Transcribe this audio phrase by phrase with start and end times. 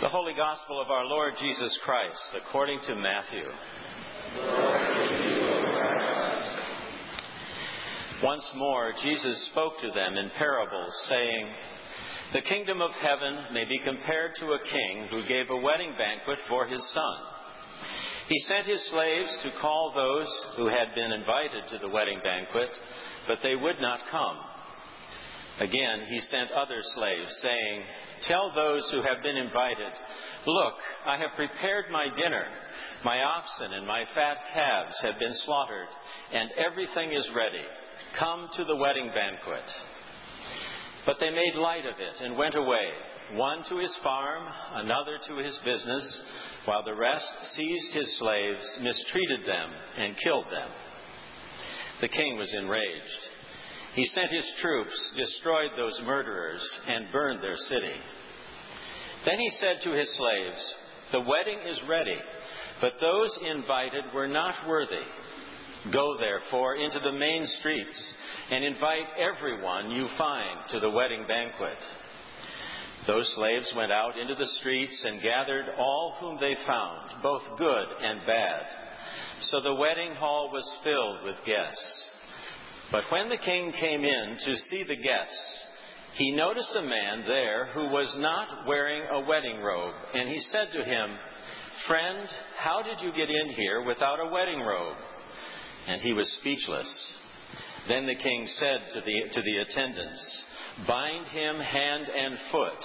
[0.00, 3.46] The Holy Gospel of our Lord Jesus Christ, according to Matthew.
[8.20, 11.46] Once more, Jesus spoke to them in parables, saying,
[12.32, 16.40] The kingdom of heaven may be compared to a king who gave a wedding banquet
[16.48, 17.16] for his son.
[18.28, 22.70] He sent his slaves to call those who had been invited to the wedding banquet,
[23.28, 24.38] but they would not come.
[25.60, 27.82] Again, he sent other slaves, saying,
[28.26, 29.92] Tell those who have been invited,
[30.46, 30.74] Look,
[31.06, 32.44] I have prepared my dinner.
[33.04, 35.88] My oxen and my fat calves have been slaughtered,
[36.32, 37.64] and everything is ready.
[38.18, 39.68] Come to the wedding banquet.
[41.06, 42.88] But they made light of it and went away,
[43.34, 44.42] one to his farm,
[44.74, 46.04] another to his business,
[46.64, 47.24] while the rest
[47.56, 50.70] seized his slaves, mistreated them, and killed them.
[52.00, 53.33] The king was enraged.
[53.94, 57.96] He sent his troops, destroyed those murderers, and burned their city.
[59.24, 60.62] Then he said to his slaves,
[61.12, 62.18] The wedding is ready,
[62.80, 65.06] but those invited were not worthy.
[65.92, 67.98] Go therefore into the main streets
[68.50, 71.78] and invite everyone you find to the wedding banquet.
[73.06, 77.86] Those slaves went out into the streets and gathered all whom they found, both good
[78.02, 78.62] and bad.
[79.50, 82.04] So the wedding hall was filled with guests.
[82.94, 85.44] But when the king came in to see the guests,
[86.14, 90.68] he noticed a man there who was not wearing a wedding robe, and he said
[90.72, 91.08] to him,
[91.88, 94.96] Friend, how did you get in here without a wedding robe?
[95.88, 96.86] And he was speechless.
[97.88, 100.22] Then the king said to the, to the attendants,
[100.86, 102.84] Bind him hand and foot,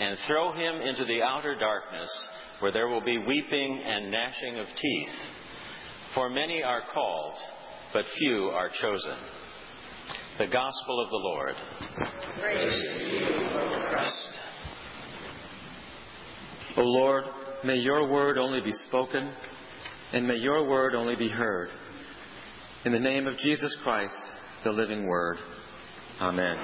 [0.00, 2.10] and throw him into the outer darkness,
[2.60, 5.16] where there will be weeping and gnashing of teeth.
[6.14, 7.36] For many are called,
[7.94, 9.45] but few are chosen.
[10.38, 11.54] The Gospel of the Lord.
[12.40, 13.26] Praise you,
[13.88, 14.14] Christ.
[16.76, 17.24] O Lord,
[17.64, 19.32] may your word only be spoken,
[20.12, 21.70] and may your word only be heard.
[22.84, 24.12] In the name of Jesus Christ,
[24.62, 25.38] the living word.
[26.20, 26.56] Amen.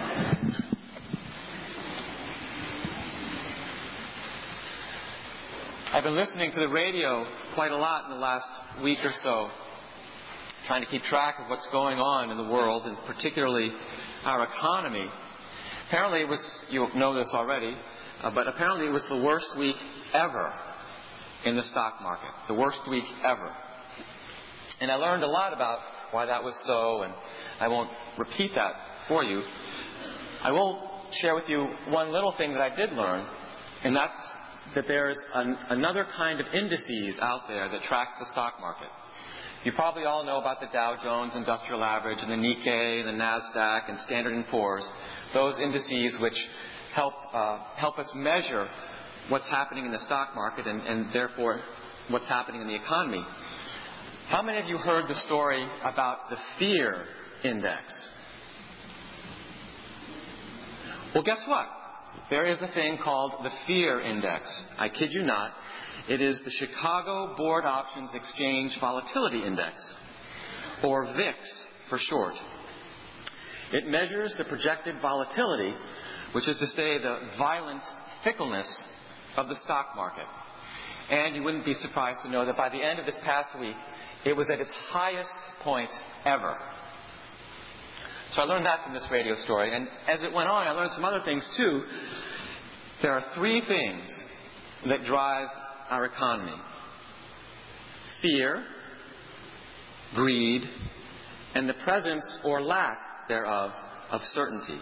[5.94, 9.48] I've been listening to the radio quite a lot in the last week or so,
[10.66, 13.70] trying to keep track of what's going on in the world, and particularly
[14.24, 15.06] our economy.
[15.88, 16.40] Apparently, it was,
[16.70, 17.76] you know this already,
[18.22, 19.76] uh, but apparently it was the worst week
[20.14, 20.52] ever
[21.44, 22.30] in the stock market.
[22.48, 23.50] The worst week ever.
[24.80, 25.78] And I learned a lot about
[26.12, 27.12] why that was so, and
[27.60, 28.72] I won't repeat that
[29.08, 29.42] for you.
[30.42, 30.90] I will
[31.20, 33.26] share with you one little thing that I did learn,
[33.84, 34.12] and that's
[34.74, 38.88] that there's an, another kind of indices out there that tracks the stock market.
[39.64, 43.88] You probably all know about the Dow Jones Industrial Average and the Nikkei, the Nasdaq,
[43.88, 44.82] and Standard & Poor's.
[45.34, 46.36] Those indices which
[46.94, 48.66] help uh, help us measure
[49.28, 51.60] what's happening in the stock market and, and therefore
[52.08, 53.22] what's happening in the economy.
[54.30, 57.04] How many of you heard the story about the fear
[57.44, 57.84] index?
[61.14, 61.66] Well, guess what?
[62.32, 64.44] There is a thing called the fear index.
[64.78, 65.50] I kid you not.
[66.08, 69.74] It is the Chicago Board Options Exchange Volatility Index,
[70.82, 71.36] or VIX
[71.90, 72.32] for short.
[73.74, 75.74] It measures the projected volatility,
[76.32, 77.82] which is to say the violent
[78.24, 78.66] fickleness
[79.36, 80.24] of the stock market.
[81.10, 83.76] And you wouldn't be surprised to know that by the end of this past week,
[84.24, 85.28] it was at its highest
[85.62, 85.90] point
[86.24, 86.56] ever.
[88.34, 89.74] So I learned that from this radio story.
[89.74, 91.82] And as it went on, I learned some other things too.
[93.02, 94.08] There are three things
[94.88, 95.48] that drive
[95.90, 96.54] our economy
[98.22, 98.64] fear,
[100.14, 100.62] greed,
[101.54, 102.98] and the presence or lack
[103.28, 103.72] thereof
[104.12, 104.80] of certainty.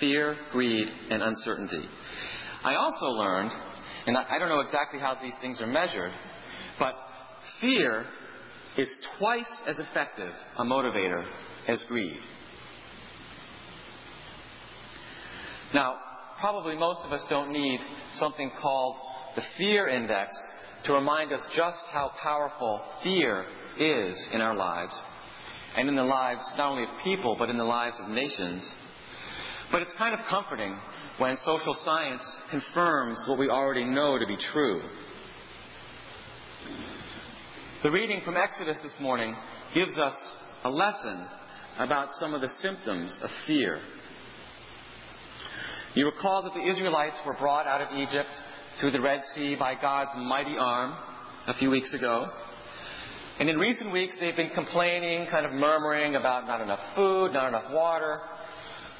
[0.00, 1.86] Fear, greed, and uncertainty.
[2.64, 3.50] I also learned,
[4.06, 6.12] and I don't know exactly how these things are measured,
[6.78, 6.94] but
[7.60, 8.06] Fear
[8.78, 11.24] is twice as effective a motivator
[11.68, 12.18] as greed.
[15.74, 15.96] Now,
[16.38, 17.80] probably most of us don't need
[18.18, 18.96] something called
[19.34, 20.30] the fear index
[20.84, 23.44] to remind us just how powerful fear
[23.78, 24.92] is in our lives
[25.76, 28.62] and in the lives not only of people but in the lives of nations.
[29.72, 30.78] But it's kind of comforting
[31.18, 34.82] when social science confirms what we already know to be true.
[37.82, 39.34] The reading from Exodus this morning
[39.74, 40.14] gives us
[40.64, 41.26] a lesson
[41.78, 43.80] about some of the symptoms of fear.
[45.94, 48.28] You recall that the Israelites were brought out of Egypt
[48.80, 50.94] through the Red Sea by God's mighty arm
[51.46, 52.28] a few weeks ago.
[53.38, 57.48] And in recent weeks, they've been complaining, kind of murmuring about not enough food, not
[57.48, 58.20] enough water.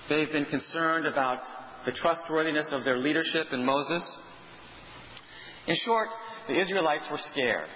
[0.09, 1.41] They've been concerned about
[1.85, 4.03] the trustworthiness of their leadership in Moses.
[5.67, 6.09] In short,
[6.49, 7.69] the Israelites were scared.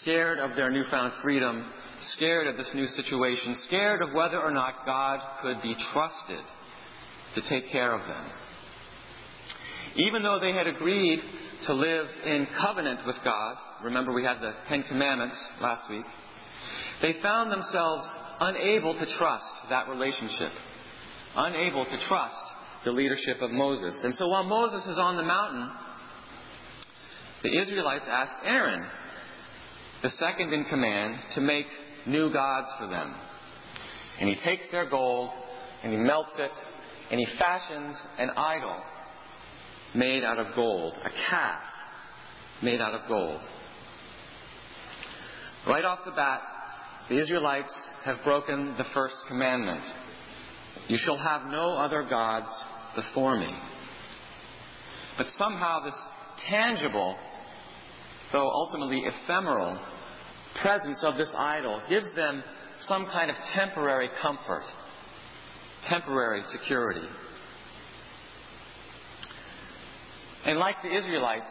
[0.00, 1.64] Scared of their newfound freedom,
[2.16, 6.44] scared of this new situation, scared of whether or not God could be trusted
[7.34, 8.24] to take care of them.
[9.96, 11.20] Even though they had agreed
[11.66, 16.04] to live in covenant with God, remember we had the Ten Commandments last week,
[17.02, 18.06] they found themselves
[18.40, 20.52] unable to trust that relationship,
[21.36, 22.34] unable to trust
[22.84, 23.94] the leadership of Moses.
[24.02, 25.70] And so while Moses is on the mountain,
[27.42, 28.84] the Israelites asked Aaron,
[30.02, 31.66] the second in command, to make
[32.06, 33.14] new gods for them.
[34.20, 35.30] And he takes their gold
[35.82, 36.50] and he melts it
[37.10, 38.76] and he fashions an idol
[39.94, 41.62] made out of gold, a calf
[42.62, 43.40] made out of gold.
[45.66, 46.40] Right off the bat,
[47.08, 47.72] the Israelites
[48.04, 49.82] have broken the first commandment.
[50.88, 52.48] You shall have no other gods
[52.96, 53.52] before me.
[55.18, 55.94] But somehow this
[56.48, 57.16] tangible,
[58.32, 59.78] though ultimately ephemeral,
[60.60, 62.42] presence of this idol gives them
[62.88, 64.64] some kind of temporary comfort,
[65.88, 67.06] temporary security.
[70.44, 71.50] And like the Israelites,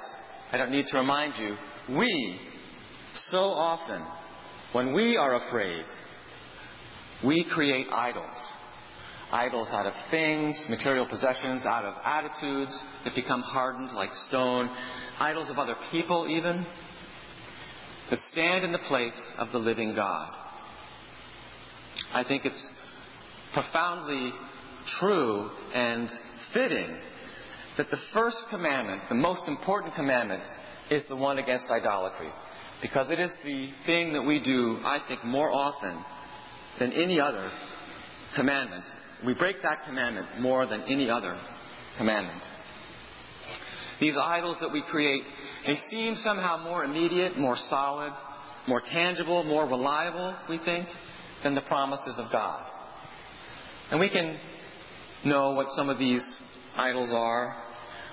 [0.52, 1.56] I don't need to remind you,
[1.98, 2.40] we,
[3.32, 4.06] so often,
[4.74, 5.86] when we are afraid,
[7.24, 8.36] we create idols.
[9.32, 12.72] Idols out of things, material possessions, out of attitudes
[13.06, 14.70] that become hardened like stone,
[15.20, 16.66] idols of other people, even,
[18.12, 20.30] that stand in the place of the living God.
[22.14, 22.64] I think it's
[23.54, 24.32] profoundly
[25.00, 26.10] true and
[26.54, 26.98] fitting
[27.78, 30.44] that the first commandment, the most important commandment,
[30.90, 32.28] is the one against idolatry.
[32.82, 36.04] Because it is the thing that we do, I think, more often
[36.80, 37.50] than any other
[38.36, 38.84] commandment.
[39.26, 41.40] We break that commandment more than any other
[41.98, 42.42] commandment.
[44.02, 45.22] These idols that we create,
[45.66, 48.12] they seem somehow more immediate, more solid,
[48.68, 50.88] more tangible, more reliable, we think,
[51.44, 52.66] than the promises of God.
[53.92, 54.38] And we can
[55.24, 56.22] know what some of these
[56.76, 57.56] idols are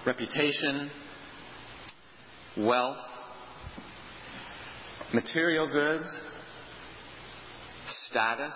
[0.05, 0.90] reputation,
[2.58, 2.99] wealth,
[5.14, 6.06] material goods,
[8.11, 8.52] status,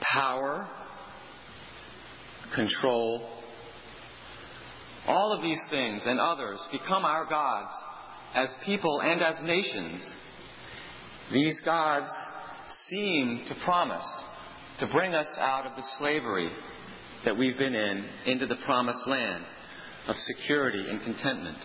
[0.00, 0.68] power,
[2.54, 3.35] control.
[5.06, 7.70] All of these things and others become our gods
[8.34, 10.02] as people and as nations.
[11.32, 12.10] These gods
[12.90, 14.04] seem to promise
[14.80, 16.50] to bring us out of the slavery
[17.24, 19.44] that we've been in into the promised land
[20.08, 21.58] of security and contentment.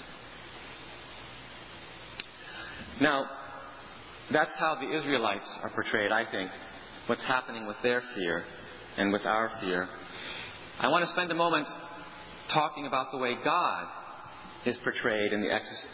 [3.00, 3.26] Now,
[4.32, 6.50] that's how the Israelites are portrayed, I think,
[7.08, 8.46] what's happening with their fear
[8.98, 9.88] and with our fear.
[10.80, 11.68] I want to spend a moment
[12.54, 13.88] talking about the way God
[14.66, 15.50] is portrayed in the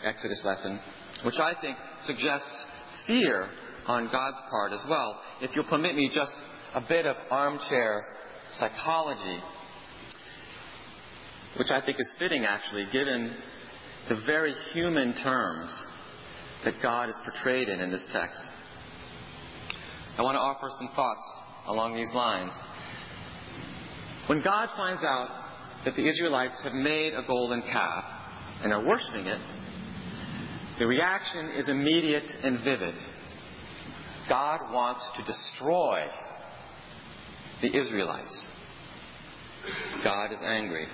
[0.05, 0.79] Exodus lesson,
[1.23, 2.45] which I think suggests
[3.05, 3.49] fear
[3.87, 5.19] on God's part as well.
[5.41, 6.31] If you'll permit me just
[6.75, 8.05] a bit of armchair
[8.59, 9.41] psychology,
[11.57, 13.33] which I think is fitting actually, given
[14.09, 15.71] the very human terms
[16.65, 18.39] that God is portrayed in in this text.
[20.17, 21.21] I want to offer some thoughts
[21.67, 22.51] along these lines.
[24.27, 25.29] When God finds out
[25.87, 28.03] that the Israelites have made a golden calf
[28.61, 29.39] and are worshiping it,
[30.79, 32.93] the reaction is immediate and vivid.
[34.27, 36.03] God wants to destroy
[37.61, 38.35] the Israelites.
[40.03, 40.87] God is angry.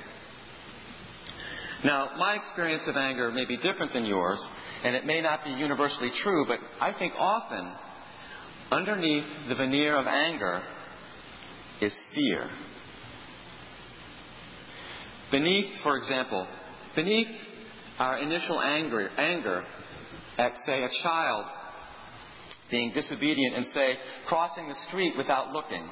[1.83, 4.37] Now, my experience of anger may be different than yours,
[4.83, 7.73] and it may not be universally true, but I think often
[8.71, 10.61] underneath the veneer of anger
[11.81, 12.47] is fear.
[15.33, 16.45] Beneath, for example,
[16.95, 17.27] beneath
[17.97, 19.63] our initial anger, anger
[20.37, 21.45] at, say, a child
[22.69, 23.95] being disobedient and, say,
[24.27, 25.89] crossing the street without looking,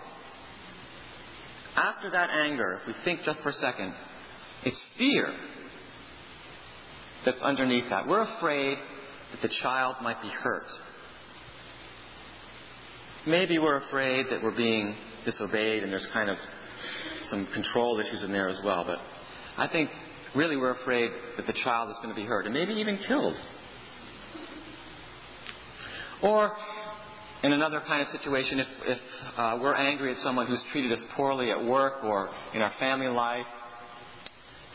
[1.76, 3.96] after that anger, if we think just for a second,
[4.64, 5.34] it's fear
[7.26, 8.08] that's underneath that.
[8.08, 8.78] We're afraid
[9.32, 10.68] that the child might be hurt.
[13.26, 14.96] Maybe we're afraid that we're being
[15.26, 16.38] disobeyed and there's kind of
[17.32, 18.84] some control issues in there as well.
[18.86, 19.00] But
[19.58, 19.90] I think
[20.36, 23.36] really we're afraid that the child is going to be hurt and maybe even killed.
[26.24, 26.52] Or
[27.44, 29.00] in another kind of situation, if, if
[29.38, 33.08] uh, we're angry at someone who's treated us poorly at work or in our family
[33.08, 33.46] life,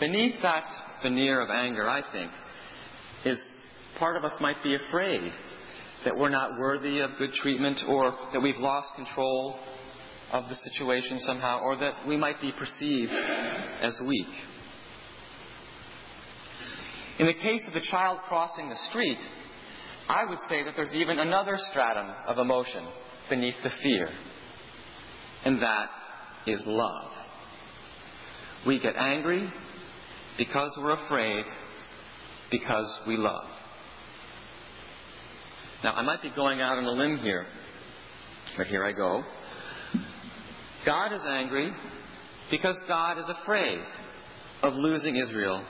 [0.00, 0.64] beneath that
[1.02, 2.30] veneer of anger, I think,
[3.24, 3.38] is
[3.98, 5.32] part of us might be afraid
[6.04, 9.56] that we're not worthy of good treatment or that we've lost control
[10.32, 13.12] of the situation somehow or that we might be perceived
[13.82, 14.26] as weak.
[17.18, 19.18] In the case of the child crossing the street,
[20.08, 22.84] I would say that there's even another stratum of emotion
[23.30, 24.08] beneath the fear,
[25.44, 25.88] and that
[26.46, 27.10] is love.
[28.66, 29.50] We get angry
[30.36, 31.44] because we're afraid,
[32.50, 33.46] because we love.
[35.82, 37.46] Now, I might be going out on a limb here,
[38.56, 39.22] but here I go.
[40.84, 41.72] God is angry
[42.50, 43.80] because God is afraid
[44.62, 45.64] of losing Israel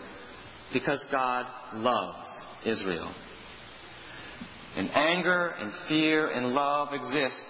[0.73, 2.29] because God loves
[2.65, 3.13] Israel.
[4.77, 7.43] And anger and fear and love exist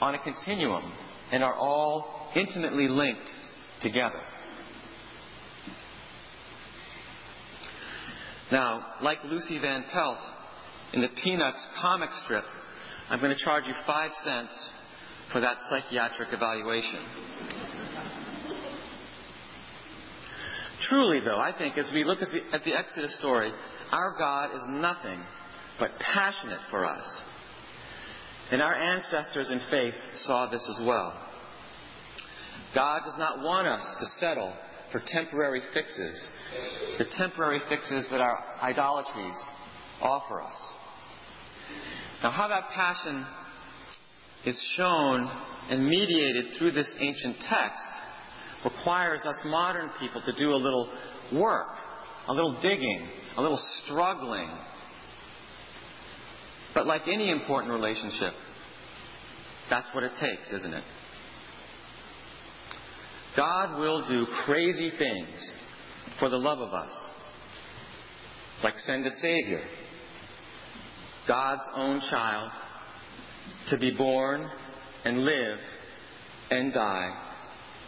[0.00, 0.92] on a continuum
[1.32, 3.28] and are all intimately linked
[3.82, 4.20] together.
[8.50, 10.18] Now, like Lucy Van Pelt
[10.92, 12.44] in the Peanuts comic strip,
[13.08, 14.52] I'm going to charge you five cents
[15.32, 17.00] for that psychiatric evaluation.
[20.90, 23.52] Truly, though, I think as we look at the, at the Exodus story,
[23.92, 25.20] our God is nothing
[25.78, 27.06] but passionate for us.
[28.50, 29.94] And our ancestors in faith
[30.26, 31.14] saw this as well.
[32.74, 34.52] God does not want us to settle
[34.90, 36.16] for temporary fixes,
[36.98, 39.36] the temporary fixes that our idolatries
[40.02, 40.56] offer us.
[42.24, 43.24] Now, how that passion
[44.44, 45.30] is shown
[45.70, 47.84] and mediated through this ancient text
[48.64, 50.88] requires us modern people to do a little
[51.32, 51.68] work,
[52.28, 54.48] a little digging, a little struggling.
[56.74, 58.34] But like any important relationship,
[59.68, 60.84] that's what it takes, isn't it?
[63.36, 65.28] God will do crazy things
[66.18, 66.90] for the love of us,
[68.62, 69.62] like send a Savior,
[71.26, 72.50] God's own child,
[73.70, 74.48] to be born
[75.04, 75.58] and live
[76.50, 77.29] and die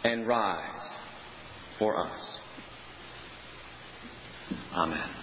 [0.03, 0.81] and rise
[1.79, 2.19] for us.
[4.75, 5.22] Amen.